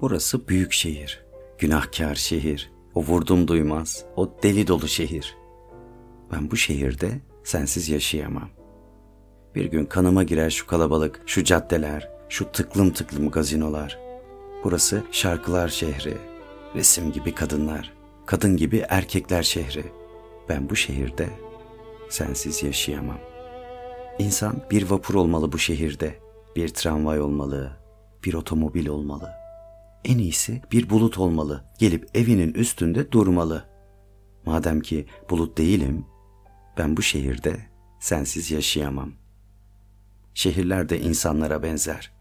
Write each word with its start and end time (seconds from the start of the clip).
Burası 0.00 0.48
büyük 0.48 0.72
şehir, 0.72 1.24
günahkar 1.58 2.14
şehir, 2.14 2.72
o 2.94 3.02
vurdum 3.02 3.48
duymaz, 3.48 4.04
o 4.16 4.34
deli 4.42 4.66
dolu 4.66 4.88
şehir. 4.88 5.36
Ben 6.32 6.50
bu 6.50 6.56
şehirde 6.56 7.20
sensiz 7.44 7.88
yaşayamam. 7.88 8.48
Bir 9.54 9.64
gün 9.64 9.84
kanıma 9.84 10.22
girer 10.22 10.50
şu 10.50 10.66
kalabalık, 10.66 11.20
şu 11.26 11.44
caddeler, 11.44 12.10
şu 12.28 12.52
tıklım 12.52 12.90
tıklım 12.90 13.30
gazinolar. 13.30 13.98
Burası 14.64 15.02
şarkılar 15.12 15.68
şehri, 15.68 16.16
resim 16.74 17.12
gibi 17.12 17.34
kadınlar, 17.34 17.92
kadın 18.26 18.56
gibi 18.56 18.84
erkekler 18.88 19.42
şehri. 19.42 19.84
Ben 20.48 20.70
bu 20.70 20.76
şehirde 20.76 21.28
sensiz 22.08 22.62
yaşayamam. 22.62 23.18
İnsan 24.18 24.62
bir 24.70 24.90
vapur 24.90 25.14
olmalı 25.14 25.52
bu 25.52 25.58
şehirde, 25.58 26.14
bir 26.56 26.68
tramvay 26.68 27.20
olmalı, 27.20 27.72
bir 28.24 28.34
otomobil 28.34 28.86
olmalı. 28.86 29.39
En 30.04 30.18
iyisi 30.18 30.62
bir 30.72 30.90
bulut 30.90 31.18
olmalı, 31.18 31.64
gelip 31.78 32.08
evinin 32.14 32.54
üstünde 32.54 33.12
durmalı. 33.12 33.64
Madem 34.46 34.80
ki 34.80 35.06
bulut 35.30 35.58
değilim, 35.58 36.06
ben 36.78 36.96
bu 36.96 37.02
şehirde 37.02 37.56
sensiz 38.00 38.50
yaşayamam. 38.50 39.12
Şehirler 40.34 40.88
de 40.88 41.00
insanlara 41.00 41.62
benzer. 41.62 42.12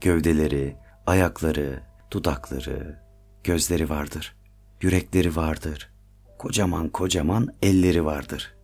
Gövdeleri, 0.00 0.76
ayakları, 1.06 1.82
dudakları, 2.10 2.98
gözleri 3.44 3.88
vardır. 3.88 4.36
Yürekleri 4.82 5.36
vardır. 5.36 5.90
Kocaman 6.38 6.88
kocaman 6.88 7.48
elleri 7.62 8.04
vardır. 8.04 8.54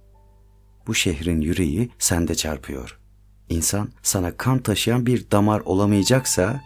Bu 0.87 0.95
şehrin 0.95 1.41
yüreği 1.41 1.91
sende 1.99 2.35
çarpıyor. 2.35 3.01
İnsan 3.49 3.89
sana 4.03 4.37
kan 4.37 4.59
taşıyan 4.59 5.07
bir 5.07 5.31
damar 5.31 5.61
olamayacaksa 5.61 6.61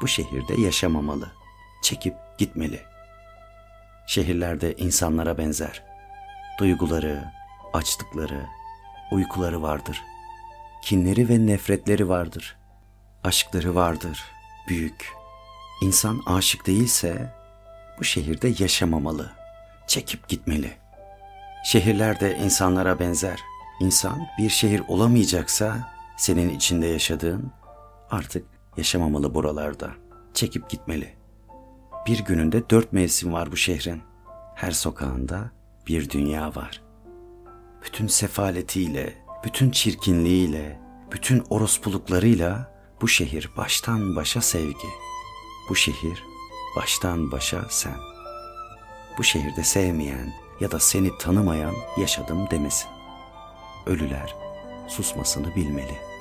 bu 0.00 0.08
şehirde 0.08 0.60
yaşamamalı. 0.60 1.32
Çekip 1.82 2.14
gitmeli. 2.38 2.80
Şehirlerde 4.06 4.76
insanlara 4.76 5.38
benzer. 5.38 5.82
Duyguları, 6.58 7.24
açlıkları, 7.72 8.46
uykuları 9.12 9.62
vardır. 9.62 10.02
Kinleri 10.82 11.28
ve 11.28 11.46
nefretleri 11.46 12.08
vardır. 12.08 12.56
Aşkları 13.24 13.74
vardır, 13.74 14.24
büyük. 14.68 15.12
İnsan 15.82 16.22
aşık 16.26 16.66
değilse 16.66 17.34
bu 17.98 18.04
şehirde 18.04 18.54
yaşamamalı. 18.58 19.32
Çekip 19.86 20.28
gitmeli. 20.28 20.72
Şehirler 21.64 22.20
de 22.20 22.38
insanlara 22.38 22.98
benzer. 22.98 23.40
İnsan 23.80 24.26
bir 24.38 24.50
şehir 24.50 24.82
olamayacaksa 24.88 25.76
senin 26.16 26.48
içinde 26.48 26.86
yaşadığın 26.86 27.52
artık 28.10 28.55
yaşamamalı 28.76 29.34
buralarda. 29.34 29.90
Çekip 30.34 30.70
gitmeli. 30.70 31.16
Bir 32.06 32.24
gününde 32.24 32.70
dört 32.70 32.92
mevsim 32.92 33.32
var 33.32 33.52
bu 33.52 33.56
şehrin. 33.56 34.02
Her 34.54 34.70
sokağında 34.70 35.50
bir 35.86 36.10
dünya 36.10 36.54
var. 36.54 36.82
Bütün 37.84 38.06
sefaletiyle, 38.06 39.14
bütün 39.44 39.70
çirkinliğiyle, 39.70 40.80
bütün 41.12 41.44
orospuluklarıyla 41.50 42.72
bu 43.00 43.08
şehir 43.08 43.50
baştan 43.56 44.16
başa 44.16 44.40
sevgi. 44.40 44.88
Bu 45.70 45.76
şehir 45.76 46.24
baştan 46.76 47.32
başa 47.32 47.66
sen. 47.68 47.96
Bu 49.18 49.24
şehirde 49.24 49.64
sevmeyen 49.64 50.32
ya 50.60 50.70
da 50.70 50.80
seni 50.80 51.18
tanımayan 51.18 51.74
yaşadım 51.98 52.50
demesin. 52.50 52.88
Ölüler 53.86 54.36
susmasını 54.88 55.56
bilmeli.'' 55.56 56.15